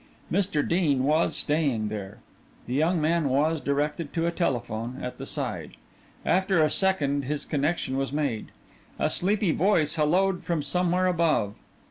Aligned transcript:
Mr. 0.31 0.67
Dean 0.67 1.03
was 1.03 1.35
staying 1.35 1.87
there. 1.89 2.17
The 2.65 2.73
young 2.73 2.99
man 2.99 3.29
was 3.29 3.61
directed 3.61 4.13
to 4.13 4.25
a 4.25 4.31
telephone 4.31 4.97
at 4.99 5.19
the 5.19 5.27
side. 5.27 5.77
After 6.25 6.59
a 6.63 6.71
second 6.71 7.25
his 7.25 7.45
connection 7.45 7.97
was 7.97 8.11
made; 8.11 8.47
a 8.97 9.11
sleepy 9.11 9.51
voice 9.51 9.97
hello'd 9.97 10.43
from 10.43 10.63
somewhere 10.63 11.05
above. 11.05 11.53